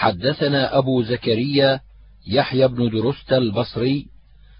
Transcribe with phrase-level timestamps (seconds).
[0.00, 1.80] حدثنا أبو زكريا
[2.26, 4.06] يحيى بن درست البصري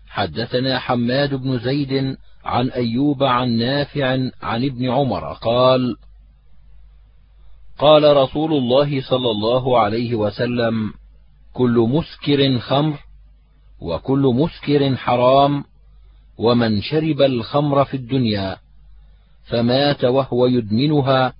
[0.08, 4.06] حدثنا حماد بن زيد عن أيوب عن نافع
[4.42, 5.96] عن ابن عمر قال
[7.78, 10.92] قال رسول الله صلى الله عليه وسلم
[11.52, 12.98] كل مسكر خمر
[13.80, 15.64] وكل مسكر حرام
[16.38, 18.56] ومن شرب الخمر في الدنيا
[19.44, 21.32] فمات وهو يدمنها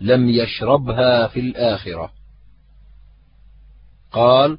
[0.00, 2.23] لم يشربها في الآخرة.
[4.14, 4.58] قال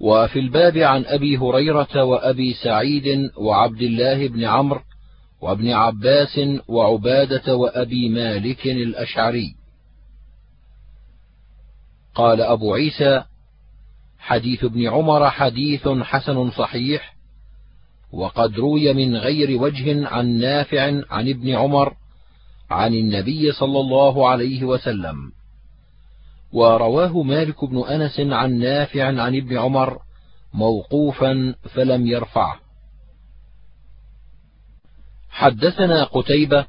[0.00, 4.80] وفي الباب عن أبي هريرة وأبي سعيد وعبد الله بن عمرو
[5.40, 9.54] وابن عباس وعبادة وأبي مالك الأشعري.
[12.14, 13.24] قال أبو عيسى
[14.18, 17.16] حديث ابن عمر حديث حسن صحيح
[18.12, 21.94] وقد روي من غير وجه عن نافع عن ابن عمر
[22.70, 25.32] عن النبي صلى الله عليه وسلم.
[26.52, 29.98] ورواه مالك بن أنس عن نافع عن ابن عمر
[30.54, 32.60] موقوفا فلم يرفعه.
[35.30, 36.66] حدثنا قتيبة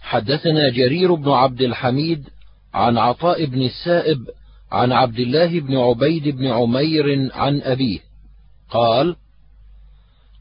[0.00, 2.28] حدثنا جرير بن عبد الحميد
[2.74, 4.18] عن عطاء بن السائب
[4.72, 8.00] عن عبد الله بن عبيد بن عمير عن أبيه
[8.70, 9.16] قال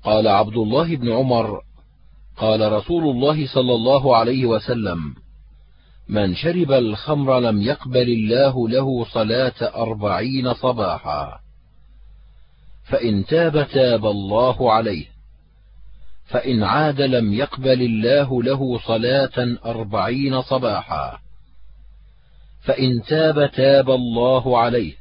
[0.03, 1.61] قال عبد الله بن عمر
[2.37, 5.15] قال رسول الله صلى الله عليه وسلم
[6.11, 11.39] من شرب الخمر لم يقبل الله له صلاة أربعين صباحا.
[12.83, 15.05] فإن تاب تاب الله عليه.
[16.25, 21.19] فإن عاد لم يقبل الله له صلاة أربعين صباحا.
[22.63, 24.93] فإن تاب تاب الله عليه.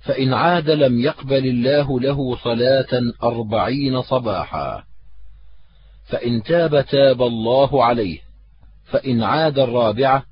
[0.00, 4.82] فإن عاد لم يقبل الله له صلاة أربعين صباحا.
[6.08, 8.29] فإن تاب تاب الله عليه.
[8.90, 10.24] فإن عاد الرابعة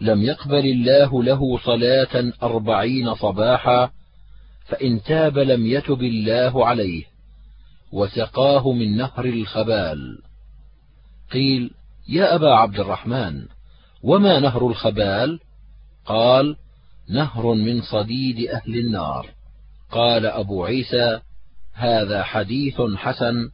[0.00, 3.90] لم يقبل الله له صلاة أربعين صباحا
[4.66, 7.04] فإن تاب لم يتب الله عليه
[7.92, 10.18] وسقاه من نهر الخبال.
[11.32, 11.70] قيل
[12.08, 13.46] يا أبا عبد الرحمن
[14.02, 15.40] وما نهر الخبال؟
[16.06, 16.56] قال
[17.10, 19.30] نهر من صديد أهل النار.
[19.90, 21.20] قال أبو عيسى
[21.74, 23.50] هذا حديث حسن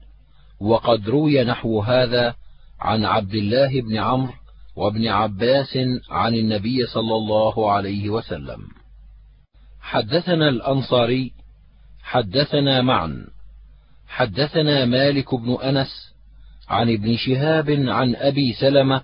[0.60, 2.34] وقد روي نحو هذا
[2.80, 4.32] عن عبد الله بن عمرو
[4.80, 5.78] وابن عباس
[6.10, 8.60] عن النبي صلى الله عليه وسلم.
[9.80, 11.32] حدثنا الأنصاري
[12.02, 13.26] حدثنا معا
[14.08, 16.14] حدثنا مالك بن أنس
[16.68, 19.02] عن ابن شهاب عن أبي سلمة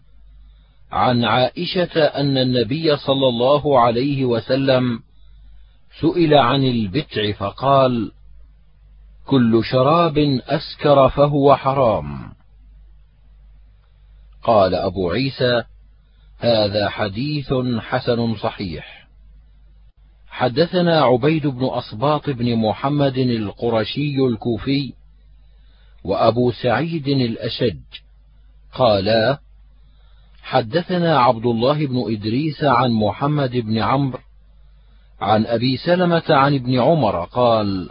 [0.93, 5.01] عن عائشة أن النبي صلى الله عليه وسلم
[6.01, 8.13] سئل عن البتع فقال
[9.27, 12.36] كل شراب أسكر فهو حرام.
[14.47, 15.63] قال أبو عيسى
[16.39, 19.09] هذا حديث حسن صحيح.
[20.29, 24.93] حدثنا عبيد بن اسباط بن محمد القرشي الكوفي
[26.05, 27.81] وأبو سعيد الأشج.
[28.73, 29.39] قالا
[30.43, 34.19] حدثنا عبد الله بن إدريس عن محمد بن عمرو
[35.21, 37.91] عن أبي سلمة عن ابن عمر قال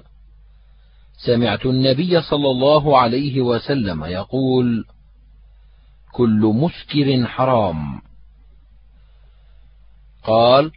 [1.25, 4.85] سمعت النبي صلى الله عليه وسلم يقول
[6.15, 8.01] كل مسكر حرام.
[10.23, 10.71] قال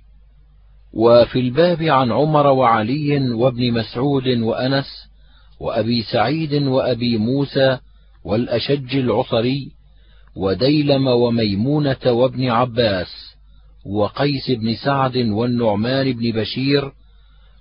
[0.93, 5.09] وفي الباب عن عمر وعلي وابن مسعود وأنس
[5.61, 7.79] وأبي سعيد وأبي موسى
[8.25, 9.73] والأشج العصري
[10.37, 13.35] وديلم وميمونة وابن عباس
[13.87, 16.93] وقيس بن سعد والنعمان بن بشير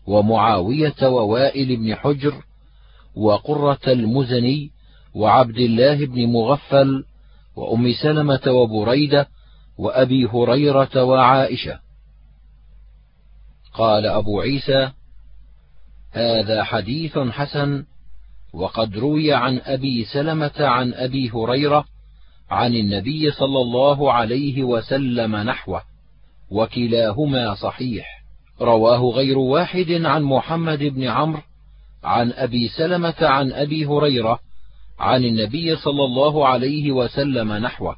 [0.08, 2.34] ومعاوية ووائل بن حجر
[3.16, 4.72] وقرة المزني
[5.14, 7.04] وعبد الله بن مغفل
[7.58, 9.28] وأم سلمة وبريدة
[9.78, 11.80] وأبي هريرة وعائشة.
[13.74, 14.92] قال أبو عيسى
[16.12, 17.86] هذا حديث حسن
[18.54, 21.86] وقد روي عن أبي سلمة عن أبي هريرة
[22.50, 25.82] عن النبي صلى الله عليه وسلم نحوه
[26.52, 28.24] وكلاهما صحيح.
[28.62, 31.42] رواه غير واحد عن محمد بن عمرو
[32.04, 34.40] عن أبي سلمة عن أبي هريرة
[35.00, 37.96] عن النبي صلى الله عليه وسلم نحوه.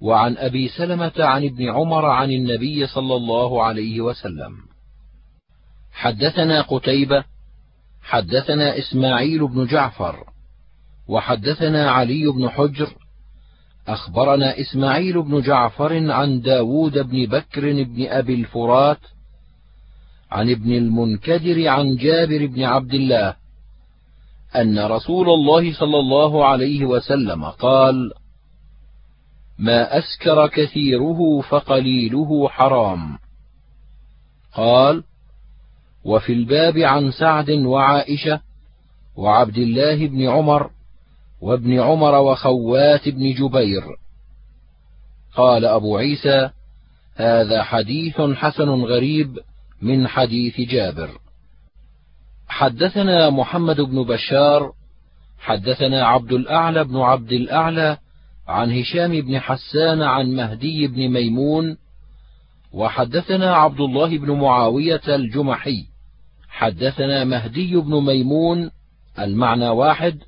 [0.00, 4.52] وعن أبي سلمة عن ابن عمر عن النبي صلى الله عليه وسلم.
[5.92, 7.24] حدثنا قتيبة
[8.02, 10.24] حدثنا إسماعيل بن جعفر
[11.08, 12.94] وحدثنا علي بن حجر
[13.88, 18.98] أخبرنا إسماعيل بن جعفر عن داود بن بكر بن أبي الفرات
[20.30, 23.34] عن ابن المنكدر عن جابر بن عبد الله
[24.56, 28.12] أن رسول الله صلى الله عليه وسلم قال
[29.58, 33.18] ما أسكر كثيره فقليله حرام.
[34.54, 35.04] قال
[36.04, 38.40] وفي الباب عن سعد وعائشة
[39.16, 40.70] وعبد الله بن عمر
[41.40, 43.82] وابن عمر وخوات بن جبير.
[45.36, 46.50] قال أبو عيسى
[47.16, 49.38] هذا حديث حسن غريب
[49.82, 51.10] من حديث جابر.
[52.60, 54.72] حدثنا محمد بن بشار
[55.38, 57.96] حدثنا عبد الأعلى بن عبد الأعلى
[58.48, 61.76] عن هشام بن حسان عن مهدي بن ميمون
[62.72, 65.86] وحدثنا عبد الله بن معاوية الجمحي
[66.48, 68.70] حدثنا مهدي بن ميمون
[69.18, 70.18] المعنى واحد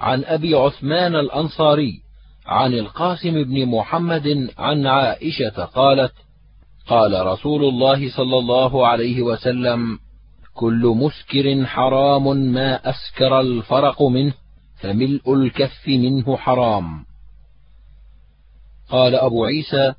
[0.00, 2.00] عن أبي عثمان الأنصاري
[2.46, 6.12] عن القاسم بن محمد عن عائشة قالت
[6.86, 9.98] قال رسول الله صلى الله عليه وسلم
[10.58, 14.32] كل مسكر حرام ما أسكر الفرق منه
[14.80, 17.04] فملء الكف منه حرام.
[18.88, 19.94] قال أبو عيسى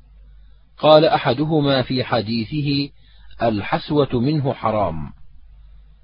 [0.78, 2.92] قال أحدهما في حديثه
[3.42, 5.12] الحسوة منه حرام.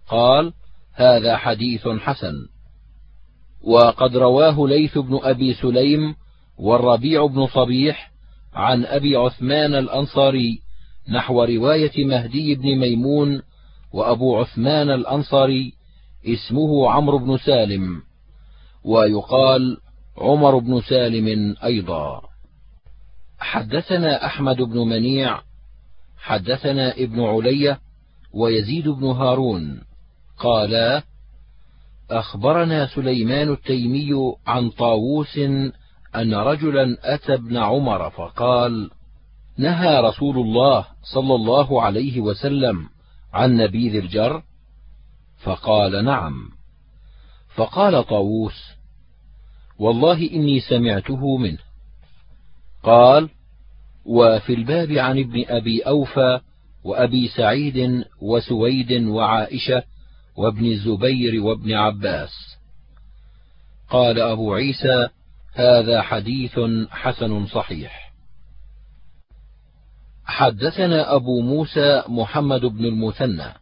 [0.08, 0.53] قال
[0.94, 2.35] هذا حديث حسن.
[3.62, 6.14] وقد رواه ليث بن أبي سليم
[6.58, 8.11] والربيع بن صبيح
[8.55, 10.61] عن أبي عثمان الأنصاري
[11.08, 13.43] نحو رواية مهدي بن ميمون
[13.96, 15.72] وأبو عثمان الأنصاري
[16.26, 18.02] اسمه عمرو بن سالم
[18.84, 19.78] ويقال
[20.19, 22.22] عمر بن سالم أيضا.
[23.38, 25.40] حدثنا أحمد بن منيع
[26.19, 27.81] حدثنا ابن علية
[28.32, 29.82] ويزيد بن هارون
[30.38, 31.02] قالا
[32.10, 34.10] أخبرنا سليمان التيمي
[34.46, 35.38] عن طاووس
[36.16, 38.90] أن رجلا أتى ابن عمر فقال
[39.58, 42.95] نهى رسول الله صلى الله عليه وسلم
[43.32, 44.43] عن نبيذ الجر
[45.43, 46.50] فقال نعم.
[47.55, 48.73] فقال طاووس
[49.78, 51.58] والله إني سمعته منه.
[52.82, 53.28] قال
[54.05, 56.40] وفي الباب عن ابن أبي أوفى
[56.84, 59.82] وأبي سعيد وسويد وعائشة
[60.37, 62.58] وابن الزبير وابن عباس.
[63.90, 65.08] قال أبو عيسى
[65.55, 68.06] هذا حديث حسن صحيح.
[70.26, 73.55] حدثنا أبو موسى محمد بن المثنى.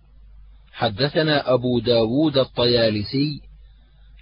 [0.73, 3.41] حدثنا أبو داود الطيالسي.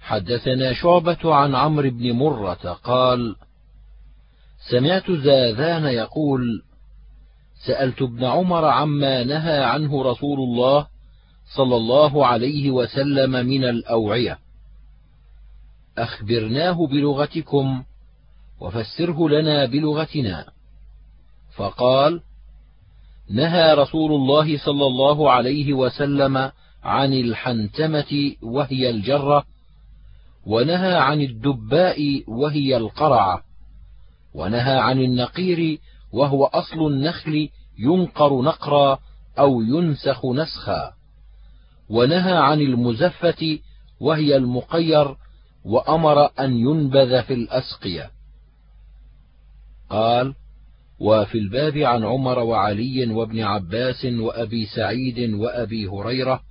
[0.01, 3.35] حدثنا شعبة عن عمرو بن مرة قال
[4.69, 6.63] سمعت زاذان يقول
[7.65, 10.87] سألت ابن عمر عما نهى عنه رسول الله
[11.55, 14.39] صلى الله عليه وسلم من الأوعية.
[15.97, 17.83] أخبرناه بلغتكم
[18.59, 20.45] وفسره لنا بلغتنا.
[21.55, 22.21] فقال
[23.29, 26.51] نهى رسول الله صلى الله عليه وسلم
[26.83, 29.45] عن الحنتمة وهي الجرة
[30.45, 33.43] ونهى عن الدباء وهي القرعة
[34.33, 35.79] ونهى عن النقير
[36.11, 37.49] وهو أصل النخل
[37.79, 38.99] ينقر نقرا
[39.39, 40.93] أو ينسخ نسخا
[41.89, 43.59] ونهى عن المزفة
[43.99, 45.15] وهي المقير
[45.65, 48.11] وأمر أن ينبذ في الأسقية.
[49.89, 50.35] قال
[50.99, 56.41] وفي الباب عن عمر وعلي وابن عباس وأبي سعيد وأبي هريرة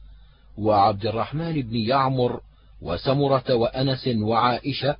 [0.58, 2.40] وعبد الرحمن بن يعمر
[2.82, 4.96] وسمرة وأنس وعائشة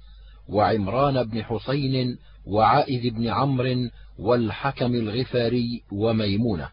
[0.49, 6.69] وعمران بن حسين وعائذ بن عمرو والحكم الغفاري وميمونة.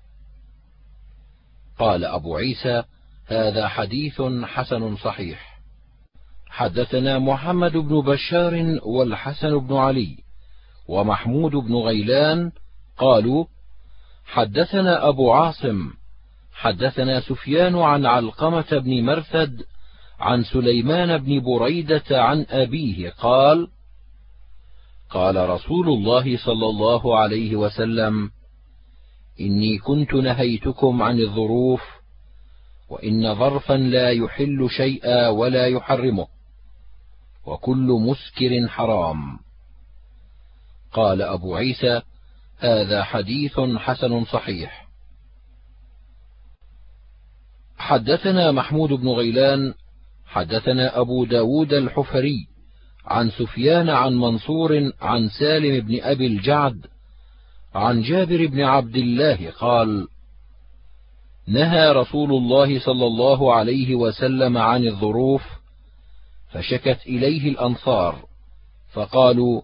[1.79, 2.83] قال أبو عيسى
[3.25, 5.59] هذا حديث حسن صحيح.
[6.47, 10.17] حدثنا محمد بن بشار والحسن بن علي.
[10.89, 12.51] ومحمود بن غيلان
[12.97, 13.45] قالوا
[14.25, 15.91] حدثنا أبو عاصم
[16.53, 19.63] حدثنا سفيان عن علقمة بن مرثد
[20.19, 23.67] عن سليمان بن بريدة عن أبيه قال
[25.09, 28.31] قال رسول الله صلى الله عليه وسلم
[29.39, 31.81] إني كنت نهيتكم عن الظروف
[32.89, 36.27] وإن ظرفا لا يحل شيئا ولا يحرمه
[37.45, 39.48] وكل مسكر حرام.
[40.93, 42.01] قال أبو عيسى
[42.57, 44.87] هذا حديث حسن صحيح.
[47.77, 49.73] حدثنا محمود بن غيلان
[50.25, 52.47] حدثنا أبو داود الحفري
[53.05, 56.85] عن سفيان عن منصور عن سالم بن أبي الجعد
[57.75, 60.07] عن جابر بن عبد الله قال
[61.47, 65.43] نهى رسول الله صلى الله عليه وسلم عن الظروف
[66.51, 68.25] فشكت إليه الأنصار
[68.93, 69.61] فقالوا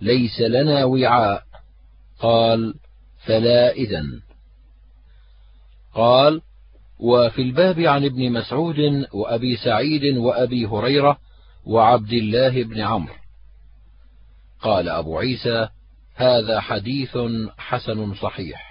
[0.00, 1.42] ليس لنا وعاء.
[2.18, 2.74] قال
[3.26, 4.20] فلا إذن.
[5.94, 6.40] قال
[6.98, 11.18] وفي الباب عن ابن مسعود وأبي سعيد وأبي هريرة
[11.66, 13.14] وعبد الله بن عمرو.
[14.60, 15.68] قال أبو عيسى
[16.14, 17.18] هذا حديث
[17.58, 18.68] حسن صحيح.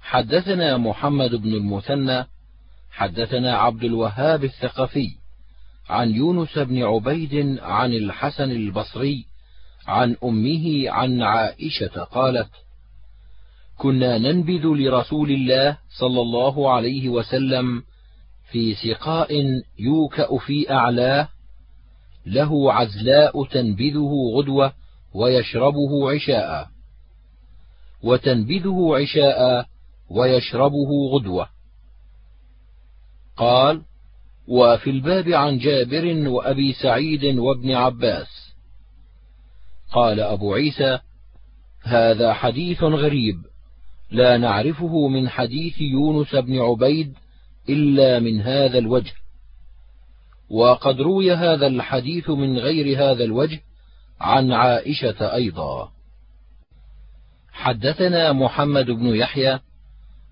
[0.00, 2.26] حدثنا محمد بن المثنى
[2.90, 5.08] حدثنا عبد الوهاب الثقفي
[5.88, 9.24] عن يونس بن عبيد عن الحسن البصري
[9.90, 12.50] عن أمه عن عائشة قالت
[13.78, 17.82] كنا ننبذ لرسول الله صلى الله عليه وسلم
[18.50, 19.30] في سقاء
[19.78, 21.28] يوكأ في أعلاه
[22.26, 24.72] له عزلاء تنبذه غدوة
[25.14, 26.68] ويشربه عشاء
[28.02, 29.66] وتنبذه عشاء
[30.10, 31.48] ويشربه غدوة.
[33.36, 33.82] قال
[34.48, 38.39] وفي الباب عن جابر وأبي سعيد وابن عباس.
[39.92, 40.98] قال أبو عيسى
[41.82, 43.36] هذا حديث غريب
[44.10, 47.14] لا نعرفه من حديث يونس بن عبيد
[47.68, 49.12] إلا من هذا الوجه.
[50.50, 53.60] وقد روي هذا الحديث من غير هذا الوجه
[54.20, 55.92] عن عائشة أيضا.
[57.52, 59.60] حدثنا محمد بن يحيى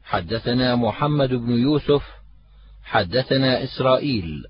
[0.04, 2.02] حدثنا محمد بن يوسف
[2.82, 4.44] حدثنا إسرائيل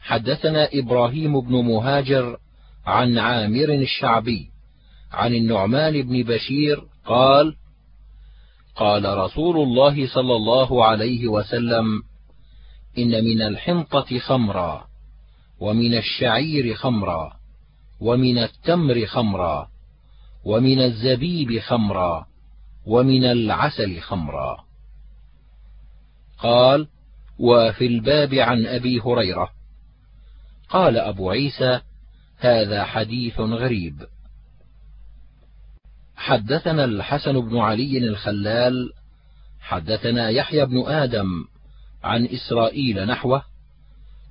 [0.00, 2.36] حدثنا إبراهيم بن مهاجر
[2.86, 4.50] عن عامر الشعبي
[5.12, 7.56] عن النعمان بن بشير قال
[8.76, 12.02] قال رسول الله صلى الله عليه وسلم
[12.98, 14.86] إن من الحنطة خمرا
[15.60, 17.32] ومن الشعير خمرا
[18.00, 19.68] ومن التمر خمرا
[20.44, 22.26] ومن الزبيب خمرا
[22.86, 24.64] ومن العسل خمرا.
[26.38, 26.88] قال
[27.38, 29.50] وفي الباب عن أبي هريرة.
[30.70, 31.80] قال أبو عيسى
[32.38, 34.06] هذا حديث غريب.
[36.16, 38.92] حدثنا الحسن بن علي الخلال
[39.60, 41.44] حدثنا يحيى بن آدم
[42.04, 43.42] عن إسرائيل نحوه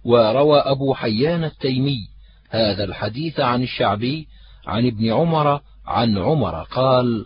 [0.04, 2.08] وروى أبو حيان التيمي
[2.50, 4.28] هذا الحديث عن الشعبي
[4.68, 7.26] عن ابن عمر عن عمر قال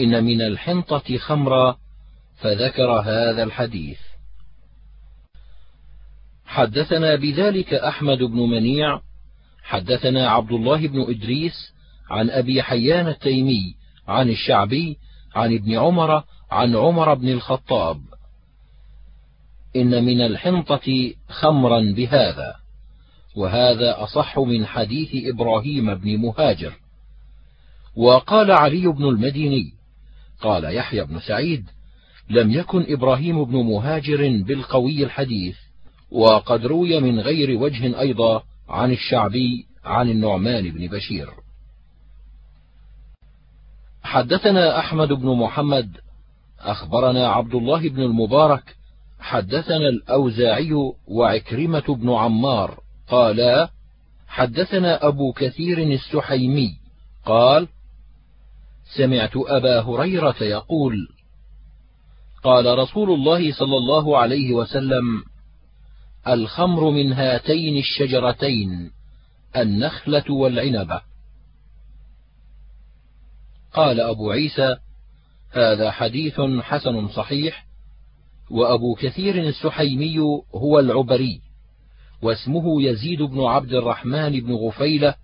[0.00, 1.76] إن من الحنطة خمرا
[2.36, 3.98] فذكر هذا الحديث
[6.46, 9.00] حدثنا بذلك أحمد بن منيع
[9.70, 11.72] حدثنا عبد الله بن إدريس
[12.10, 13.74] عن أبي حيان التيمي
[14.08, 14.96] عن الشعبي
[15.34, 18.00] عن ابن عمر عن عمر بن الخطاب.
[19.76, 22.54] إن من الحنطة خمرا بهذا
[23.36, 26.72] وهذا أصح من حديث إبراهيم بن مهاجر.
[27.96, 29.72] وقال علي بن المديني
[30.40, 31.64] قال يحيى بن سعيد
[32.30, 35.56] لم يكن إبراهيم بن مهاجر بالقوي الحديث
[36.10, 41.28] وقد روي من غير وجه أيضا عن الشعبي عن النعمان بن بشير.
[44.02, 45.96] حدثنا أحمد بن محمد
[46.60, 48.76] أخبرنا عبد الله بن المبارك
[49.20, 53.70] حدثنا الأوزاعي وعكرمة بن عمار قالا
[54.28, 56.76] حدثنا أبو كثير السحيمي
[57.26, 57.68] قال
[58.96, 61.08] سمعت أبا هريرة يقول
[62.44, 65.22] قال رسول الله صلى الله عليه وسلم
[66.28, 68.90] الخمر من هاتين الشجرتين
[69.56, 71.02] النخلة والعنبه
[73.72, 74.76] قال أبو عيسى
[75.50, 77.66] هذا حديث حسن صحيح
[78.50, 80.18] وأبو كثير السحيمي
[80.54, 81.40] هو العبري
[82.22, 85.14] واسمه يزيد بن عبد الرحمن بن غفيلة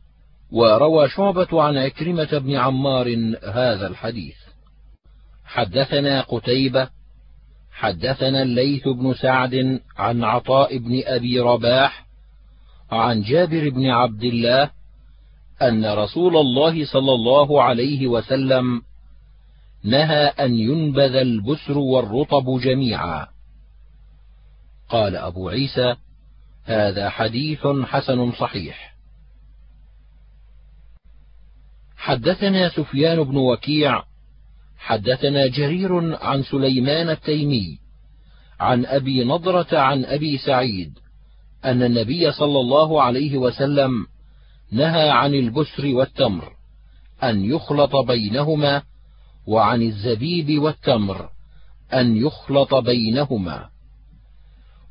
[0.53, 4.37] وروى شعبة عن عكرمة بن عمار هذا الحديث.
[5.45, 6.89] حدثنا قتيبة،
[7.77, 12.07] حدثنا الليث بن سعد عن عطاء بن أبي رباح،
[12.91, 14.71] عن جابر بن عبد الله
[15.63, 18.83] أن رسول الله صلى الله عليه وسلم
[19.85, 23.27] نهى أن ينبذ البسر والرطب جميعا.
[24.89, 25.97] قال أبو عيسى:
[26.65, 28.97] هذا حديث حسن صحيح.
[31.97, 34.03] حدثنا سفيان بن وكيع
[34.79, 37.79] حدثنا جرير عن سليمان التيمي
[38.61, 40.99] عن أبي نضرة عن أبي سعيد
[41.65, 44.07] أن النبي صلى الله عليه وسلم
[44.73, 46.53] نهى عن البسر والتمر
[47.23, 48.83] أن يخلط بينهما
[49.47, 51.29] وعن الزبيب والتمر
[51.95, 53.69] أن يخلط بينهما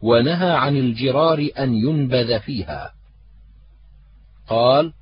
[0.02, 2.94] ونهى عن الجرار أن ينبذ فيها.
[4.48, 4.94] قال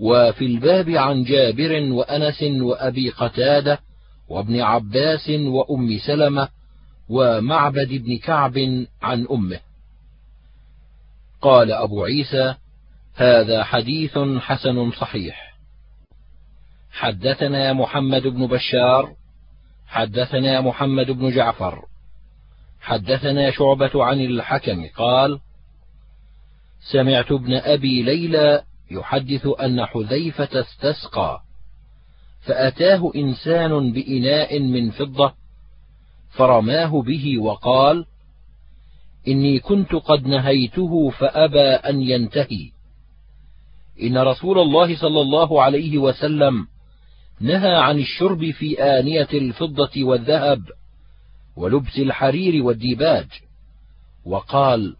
[0.00, 3.78] وفي الباب عن جابر وأنس وأبي قتادة
[4.28, 6.48] وابن عباس وأم سلمة
[7.08, 8.58] ومعبد بن كعب
[9.02, 9.60] عن أمه.
[11.42, 12.54] قال أبو عيسى
[13.14, 15.54] هذا حديث حسن صحيح.
[16.92, 19.14] حدثنا محمد بن بشار
[19.86, 21.84] حدثنا محمد بن جعفر
[22.80, 25.40] حدثنا شعبة عن الحكم قال
[26.92, 31.40] سمعت ابن أبي ليلى يحدث أن حذيفة استسقى.
[32.46, 35.34] فأتاه إنسان بإناء من فضة
[36.30, 38.04] فرماه به وقال
[39.28, 42.70] إني كنت قد نهيته فأبى أن ينتهي.
[44.02, 46.66] إن رسول الله صلى الله عليه وسلم
[47.40, 50.62] نهى عن الشرب في آنية الفضة والذهب
[51.56, 53.26] ولبس الحرير والديباج
[54.24, 54.96] وقال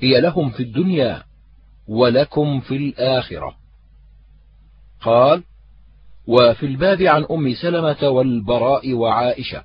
[0.00, 1.22] هي لهم في الدنيا
[1.88, 3.56] ولكم في الآخرة.
[5.00, 5.42] قال
[6.28, 9.64] وفي الباب عن أم سلمة والبراء وعائشة.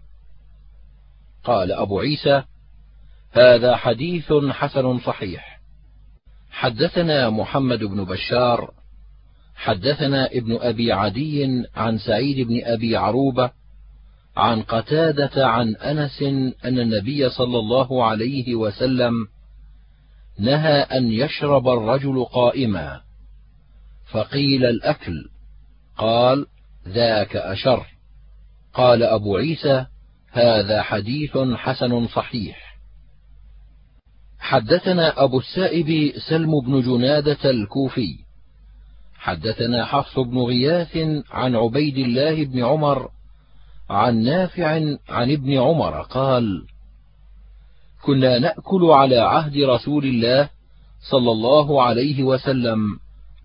[1.44, 2.44] قال أبو عيسى
[3.32, 5.60] هذا حديث حسن صحيح.
[6.52, 8.72] حدثنا محمد بن بشار
[9.56, 13.52] حدثنا ابن أبي عدي عن سعيد بن أبي عروبة
[14.38, 16.22] عن قتادة عن أنس
[16.66, 19.14] أن النبي صلى الله عليه وسلم
[20.40, 23.02] نهى أن يشرب الرجل قائما
[24.12, 25.30] فقيل الأكل.
[25.98, 26.46] قال
[26.88, 27.86] ذاك أشر.
[28.74, 29.86] قال أبو عيسى
[30.32, 32.78] هذا حديث حسن صحيح.
[34.40, 38.24] حدثنا أبو السائب سلم بن جنادة الكوفي.
[39.24, 40.98] حدثنا حفص بن غياث
[41.32, 43.10] عن عبيد الله بن عمر
[43.90, 44.68] عن نافع
[45.10, 46.66] عن ابن عمر قال
[48.02, 50.50] كنا نأكل على عهد رسول الله
[51.12, 52.80] صلى الله عليه وسلم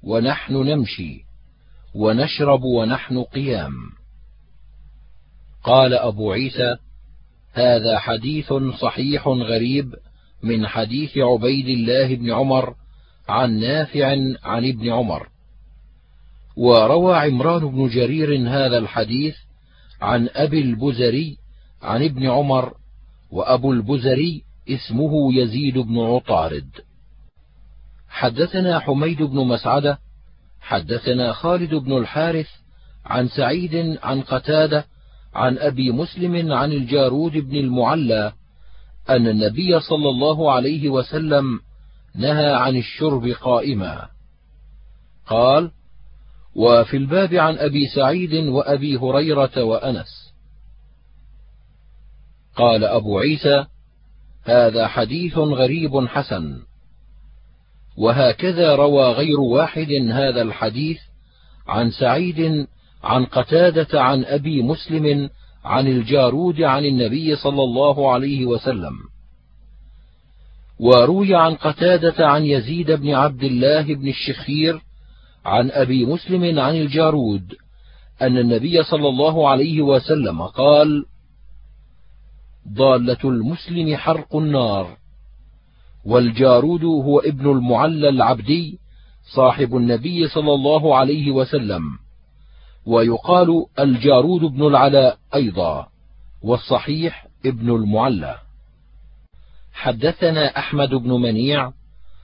[0.03, 1.28] ونحن نمشي
[1.99, 3.73] ونشرب ونحن قيام.
[5.65, 6.77] قال أبو عيسى
[7.53, 9.95] هذا حديث صحيح غريب
[10.43, 12.75] من حديث عبيد الله بن عمر
[13.29, 14.07] عن نافع
[14.43, 15.29] عن ابن عمر.
[16.57, 19.37] وروى عمران بن جرير هذا الحديث
[20.01, 21.37] عن أبي البزري
[21.83, 22.75] عن ابن عمر
[23.31, 26.71] وأبو البزري اسمه يزيد بن عطارد.
[28.09, 30.08] حدثنا حميد بن مسعدة
[30.69, 32.49] حدثنا خالد بن الحارث
[33.05, 34.85] عن سعيد عن قتادة
[35.35, 38.33] عن أبي مسلم عن الجارود بن المعلى
[39.11, 41.61] أن النبي صلى الله عليه وسلم
[42.15, 44.09] نهى عن الشرب قائما.
[45.27, 45.71] قال
[46.55, 50.35] وفي الباب عن أبي سعيد وأبي هريرة وأنس.
[52.57, 53.67] قال أبو عيسى
[54.45, 56.68] هذا حديث غريب حسن.
[57.99, 60.99] وهكذا روى غير واحد هذا الحديث
[61.67, 62.67] عن سعيد
[63.05, 65.31] عن قتادة عن أبي مسلم
[65.65, 68.93] عن الجارود عن النبي صلى الله عليه وسلم.
[70.79, 74.81] وروي عن قتادة عن يزيد بن عبد الله بن الشخير
[75.45, 77.55] عن أبي مسلم عن الجارود
[78.23, 81.05] أن النبي صلى الله عليه وسلم قال
[82.73, 84.97] ضالة المسلم حرق النار
[86.09, 88.79] والجارود هو ابن المعلى العبدي
[89.35, 91.83] صاحب النبي صلى الله عليه وسلم.
[92.87, 95.87] ويقال الجارود بن العلاء أيضا
[96.43, 98.37] والصحيح ابن المعلى.
[99.73, 101.73] حدثنا أحمد بن منيع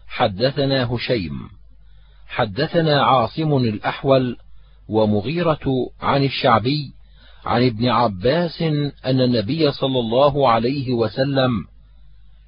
[0.06, 1.48] حدثنا هشيم
[2.26, 4.36] حدثنا عاصم الأحول
[4.88, 6.92] ومغيرة عن الشعبي
[7.44, 8.62] عن ابن عباس
[9.04, 11.50] أن النبي صلى الله عليه وسلم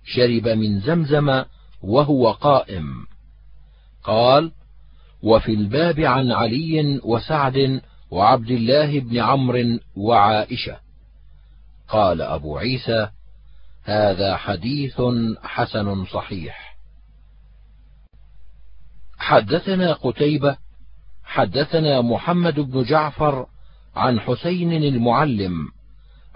[0.07, 1.45] شرب من زمزم
[1.83, 3.07] وهو قائم.
[4.05, 4.53] قال
[5.23, 10.77] وفي الباب عن علي وسعد وعبد الله بن عمرو وعائشة.
[11.89, 13.09] قال أبو عيسى
[13.85, 15.03] هذا حديث
[15.43, 16.77] حسن صحيح.
[19.19, 20.57] حدثنا قتيبة
[21.25, 23.47] حدثنا محمد بن جعفر
[23.97, 25.69] عن حسين المعلم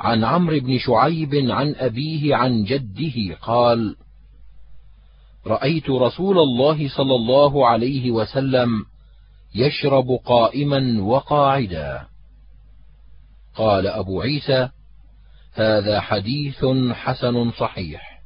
[0.01, 3.97] عن عمرو بن شعيب عن أبيه عن جده قال
[5.47, 8.85] رأيت رسول الله صلى الله عليه وسلم
[9.55, 12.07] يشرب قائما وقاعدا.
[13.55, 14.69] قال أبو عيسى
[15.55, 18.23] هذا حديث حسن صحيح.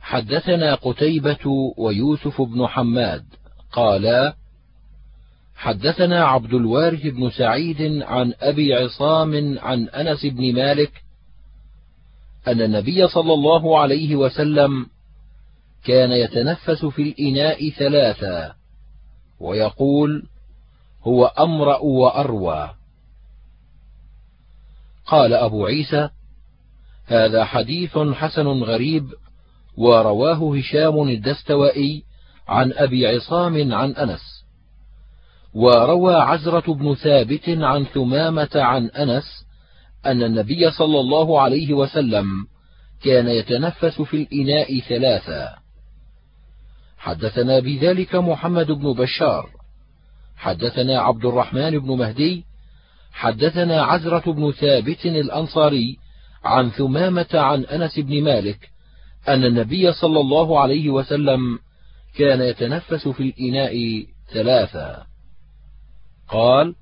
[0.00, 3.24] حدثنا قتيبة ويوسف بن حماد
[3.72, 4.34] قالا
[5.62, 11.02] حدثنا عبد الوارث بن سعيد عن أبي عصام عن أنس بن مالك
[12.48, 14.86] أن النبي صلى الله عليه وسلم
[15.84, 18.54] كان يتنفس في الإناء ثلاثا
[19.40, 20.26] ويقول
[21.02, 22.70] هو أمرأ وأروى.
[25.06, 26.08] قال أبو عيسى
[27.06, 29.06] هذا حديث حسن غريب
[29.76, 32.04] ورواه هشام الدستوائي
[32.48, 34.31] عن أبي عصام عن أنس.
[35.54, 39.24] وروى عزرة بن ثابت عن ثمامة عن أنس
[40.06, 42.26] أن النبي صلى الله عليه وسلم
[43.04, 45.62] كان يتنفس في الإناء ثلاثا
[46.98, 49.50] حدثنا بذلك محمد بن بشار.
[50.36, 52.44] حدثنا عبد الرحمن بن مهدي.
[53.12, 55.96] حدثنا عزرة بن ثابت الأنصاري
[56.44, 58.58] عن ثمامة عن أنس بن مالك
[59.28, 61.58] أن النبي صلى الله عليه وسلم
[62.18, 65.11] كان يتنفس في الإناء ثلاثا
[66.32, 66.74] قال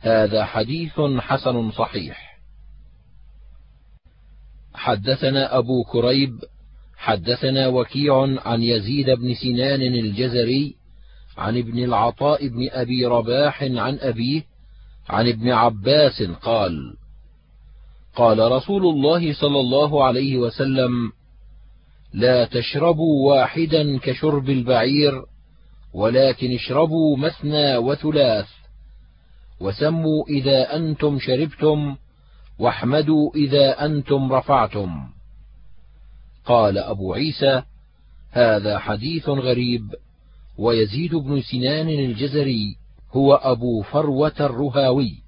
[0.00, 2.34] هذا حديث حسن صحيح.
[4.74, 6.30] حدثنا أبو كريب
[6.96, 10.76] حدثنا وكيع عن يزيد بن سنان الجزري
[11.36, 14.42] عن ابن العطاء بن أبي رباح عن أبيه
[15.08, 16.96] عن ابن عباس قال
[18.16, 21.12] قال رسول الله صلى الله عليه وسلم
[22.12, 25.22] لا تشربوا واحدا كشرب البعير
[25.94, 28.48] ولكن اشربوا مثنى وثلاث.
[29.60, 31.96] وسموا إذا أنتم شربتم
[32.58, 35.08] واحمدوا إذا أنتم رفعتم.
[36.44, 37.62] قال أبو عيسى
[38.30, 39.94] هذا حديث غريب.
[40.58, 42.76] ويزيد بن سنان الجزري
[43.12, 45.24] هو أبو فروة الرهاوي.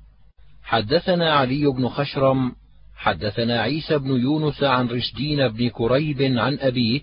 [0.62, 2.52] حدثنا علي بن خشرم
[2.96, 7.00] حدثنا عيسى بن يونس عن رشدين بن كريب عن أبيه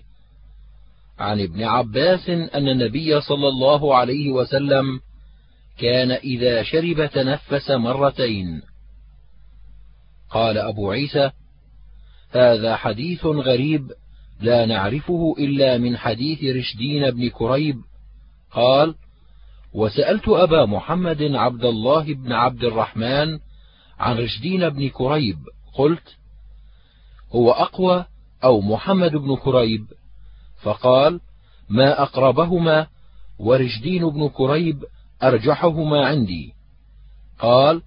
[1.18, 5.00] عن ابن عباس أن النبي صلى الله عليه وسلم
[5.78, 8.62] كان إذا شرب تنفس مرتين.
[10.30, 11.30] قال أبو عيسى
[12.30, 13.92] هذا حديث غريب
[14.40, 17.76] لا نعرفه إلا من حديث رشدين بن كريب.
[18.50, 18.94] قال
[19.74, 23.38] وسألت أبا محمد عبد الله بن عبد الرحمن
[23.98, 25.38] عن رشدين بن كريب.
[25.74, 26.16] قلت
[27.34, 28.04] هو أقوى
[28.44, 29.86] أو محمد بن كريب؟
[30.62, 31.20] فقال
[31.68, 32.86] ما أقربهما
[33.38, 34.84] ورشدين بن كريب
[35.28, 36.54] أرجحهما عندي.
[37.38, 37.82] قال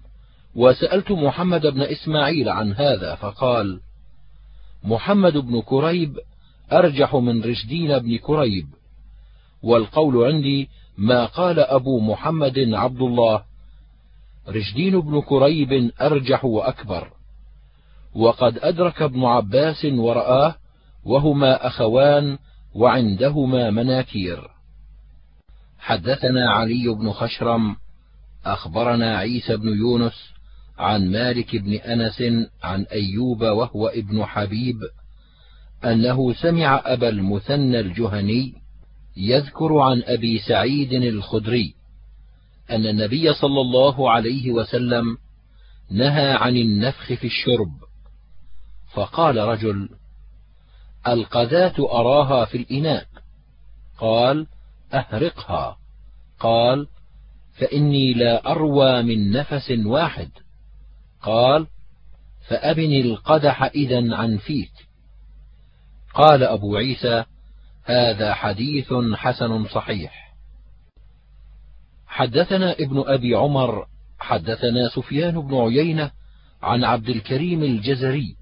[0.54, 3.80] وسألت محمد بن إسماعيل عن هذا فقال
[4.84, 6.16] محمد بن كريب
[6.72, 8.66] أرجح من رشدين بن كريب.
[9.62, 13.42] والقول عندي ما قال أبو محمد عبد الله
[14.48, 17.08] رشدين بن كريب أرجح وأكبر.
[18.14, 20.54] وقد أدرك ابن عباس ورآه
[21.04, 22.38] وهما أخوان
[22.74, 24.57] وعندهما مناكير.
[25.78, 27.76] حدثنا علي بن خشرم
[28.44, 30.32] أخبرنا عيسى بن يونس
[30.78, 32.22] عن مالك بن أنس
[32.62, 34.80] عن أيوب وهو ابن حبيب
[35.84, 38.54] أنه سمع أبا المثنى الجهني
[39.16, 41.74] يذكر عن أبي سعيد الخدري
[42.70, 45.16] أن النبي صلى الله عليه وسلم
[45.90, 47.72] نهى عن النفخ في الشرب
[48.94, 49.88] فقال رجل
[51.06, 53.06] القذاة أراها في الإناء.
[53.98, 54.46] قال
[54.94, 55.78] أهرقها.
[56.40, 56.86] قال
[57.52, 60.30] فإني لا أروى من نفس واحد.
[61.22, 61.66] قال
[62.48, 64.72] فأبن القدح إذا عن فيك.
[66.14, 67.24] قال أبو عيسى
[67.84, 70.34] هذا حديث حسن صحيح.
[72.06, 73.86] حدثنا ابن أبي عمر
[74.18, 76.10] حدثنا سفيان بن عيينة
[76.62, 78.36] عن عبد الكريم الجزري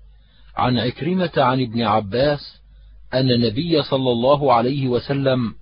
[0.56, 2.60] عن عكرمة عن ابن عباس
[3.14, 5.54] أن النبي صلى الله عليه وسلم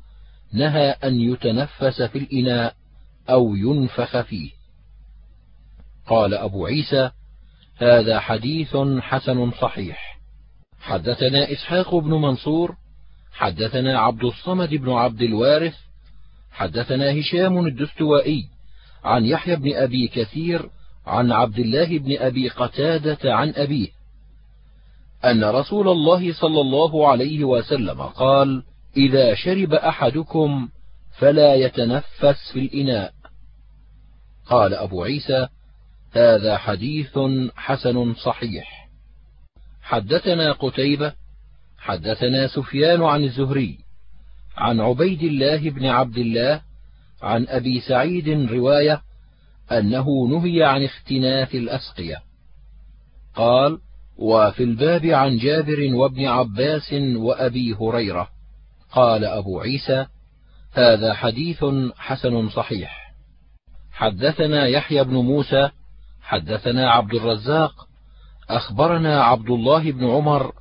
[0.54, 2.74] نهى أن يتنفس في الإناء
[3.30, 4.50] أو ينفخ فيه.
[6.06, 7.10] قال أبو عيسى:
[7.76, 10.18] هذا حديث حسن صحيح.
[10.80, 12.76] حدثنا إسحاق بن منصور،
[13.32, 15.74] حدثنا عبد الصمد بن عبد الوارث،
[16.52, 18.48] حدثنا هشام الدستوائي
[19.04, 20.70] عن يحيى بن أبي كثير
[21.06, 23.88] عن عبد الله بن أبي قتادة عن أبيه
[25.24, 28.62] أن رسول الله صلى الله عليه وسلم قال:
[28.96, 30.68] إذا شرب أحدكم
[31.18, 33.12] فلا يتنفس في الإناء.
[34.46, 35.48] قال أبو عيسى:
[36.12, 37.18] هذا حديث
[37.56, 38.88] حسن صحيح.
[39.82, 41.12] حدثنا قتيبة،
[41.78, 43.78] حدثنا سفيان عن الزهري،
[44.56, 46.60] عن عبيد الله بن عبد الله،
[47.22, 49.02] عن أبي سعيد رواية
[49.72, 52.22] أنه نهي عن اختناث الأسقية.
[53.34, 53.78] قال:
[54.18, 58.33] وفي الباب عن جابر وابن عباس وأبي هريرة
[58.94, 60.06] قال أبو عيسى
[60.72, 61.64] هذا حديث
[61.96, 63.14] حسن صحيح.
[63.92, 65.70] حدثنا يحيى بن موسى
[66.22, 67.88] حدثنا عبد الرزاق
[68.50, 70.52] أخبرنا عبد الله بن عمر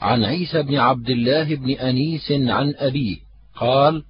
[0.00, 3.16] عن عيسى بن عبد الله بن أنيس عن أبيه
[3.56, 4.04] قال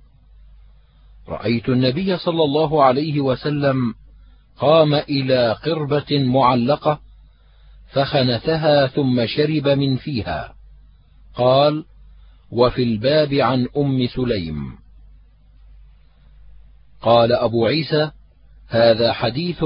[1.29, 3.95] رأيت النبي صلى الله عليه وسلم
[4.59, 7.01] قام إلى قربة معلقة
[7.93, 10.55] فخنثها ثم شرب من فيها
[11.35, 11.85] قال
[12.51, 14.79] وفي الباب عن أم سليم.
[17.03, 18.11] قال أبو عيسى
[18.69, 19.65] هذا حديث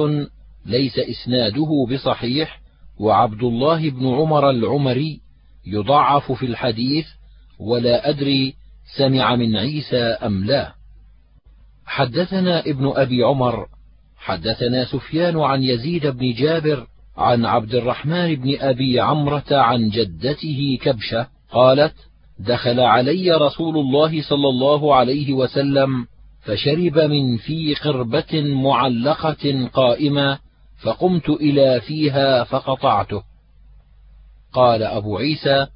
[0.66, 2.60] ليس إسناده بصحيح
[2.98, 5.20] وعبد الله بن عمر العمري
[5.66, 7.06] يضعف في الحديث
[7.58, 8.54] ولا أدري
[8.96, 10.74] سمع من عيسى أم لا.
[11.86, 13.66] حدثنا ابن أبي عمر
[14.16, 21.28] حدثنا سفيان عن يزيد بن جابر عن عبد الرحمن بن أبي عمرة عن جدته كبشة
[21.50, 21.94] قالت
[22.42, 26.06] دخل علي رسول الله صلى الله عليه وسلم
[26.40, 30.38] فشرب من في قربة معلقة قائمة
[30.82, 33.22] فقمت إلى فيها فقطعته.
[34.52, 35.66] قال أبو عيسى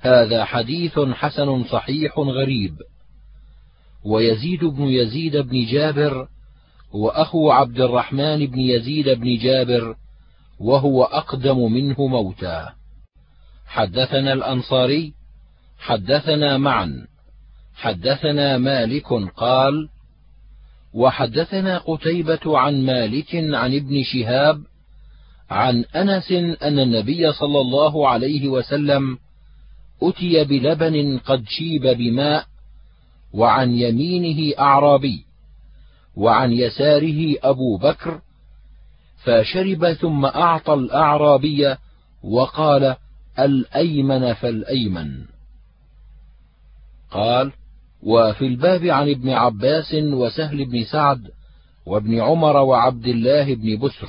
[0.00, 2.74] هذا حديث حسن صحيح غريب.
[4.04, 6.28] ويزيد بن يزيد بن جابر
[6.92, 9.96] وأخو عبد الرحمن بن يزيد بن جابر
[10.60, 12.72] وهو أقدم منه موتا
[13.66, 15.14] حدثنا الأنصاري
[15.84, 17.06] حدثنا معا.
[17.74, 19.88] حدثنا مالك قال
[20.94, 24.62] وحدثنا قتيبة عن مالك عن ابن شهاب
[25.50, 29.18] عن أنس أن النبي صلى الله عليه وسلم
[30.02, 32.46] أتي بلبن قد شيب بماء
[33.32, 35.24] وعن يمينه أعرابي
[36.16, 38.20] وعن يساره أبو بكر
[39.24, 41.76] فشرب ثم أعطى الأعرابي
[42.22, 42.96] وقال
[43.38, 45.33] الأيمن فالأيمن.
[47.14, 47.52] قال
[48.02, 51.30] وفي الباب عن ابن عباس وسهل بن سعد
[51.86, 54.08] وابن عمر وعبد الله بن بسر.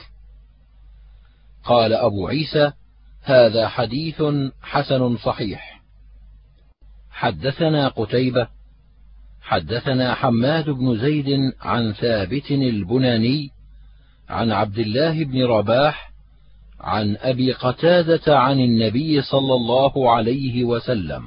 [1.63, 2.71] قال أبو عيسى
[3.23, 4.23] هذا حديث
[4.61, 5.81] حسن صحيح.
[7.11, 8.47] حدثنا قتيبة
[9.41, 13.49] حدثنا حماد بن زيد عن ثابت البناني
[14.29, 16.11] عن عبد الله بن رباح
[16.79, 21.23] عن أبي قتادة عن النبي صلى الله عليه وسلم.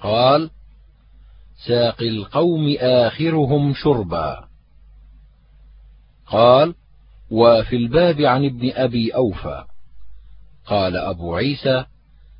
[0.00, 0.50] قال
[1.66, 4.48] ساقي القوم آخرهم شربا.
[6.26, 6.74] قال
[7.30, 9.64] وفي الباب عن ابن أبي أوفى.
[10.66, 11.84] قال أبو عيسى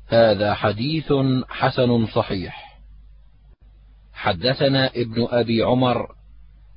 [0.07, 1.13] هذا حديث
[1.49, 2.79] حسن صحيح.
[4.13, 6.07] حدثنا ابن أبي عمر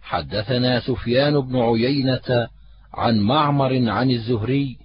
[0.02, 2.48] حدثنا سفيان بن عيينة
[2.94, 4.78] عن معمر عن الزهري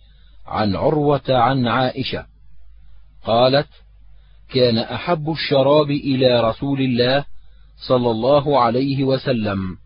[0.46, 2.26] عن عروة عن عائشة.
[3.24, 3.70] قالت
[4.54, 7.26] كان أحب الشراب إلى رسول الله
[7.88, 9.78] صلى الله عليه وسلم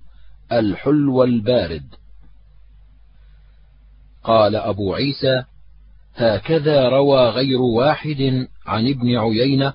[0.51, 1.83] الحلو البارد.
[4.23, 5.43] قال أبو عيسى
[6.15, 9.73] هكذا روى غير واحد عن ابن عيينة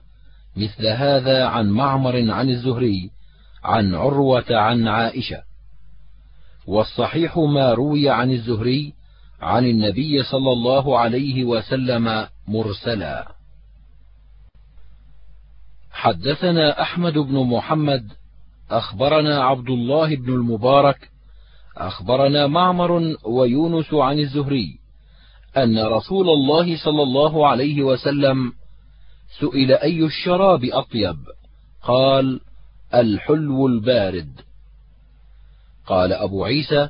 [0.56, 3.10] مثل هذا عن معمر عن الزهري
[3.64, 5.42] عن عروة عن عائشة.
[6.66, 8.94] والصحيح ما روي عن الزهري
[9.40, 13.39] عن النبي صلى الله عليه وسلم مرسلا.
[16.00, 18.12] حدثنا أحمد بن محمد
[18.70, 21.10] أخبرنا عبد الله بن المبارك
[21.76, 24.78] أخبرنا معمر ويونس عن الزهري
[25.56, 28.52] أن رسول الله صلى الله عليه وسلم
[29.40, 31.16] سئل أي الشراب أطيب؟
[31.82, 32.40] قال
[32.94, 34.32] الحلو البارد.
[35.86, 36.88] قال أبو عيسى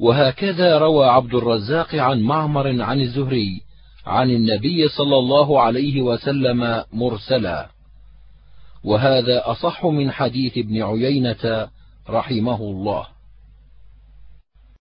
[0.00, 3.60] وهكذا روى عبد الرزاق عن معمر عن الزهري
[4.06, 7.77] عن النبي صلى الله عليه وسلم مرسلا.
[8.84, 11.68] وهذا أصح من حديث ابن عيينة
[12.10, 13.06] رحمه الله.